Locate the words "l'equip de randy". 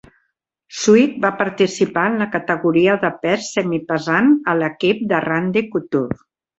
4.65-5.69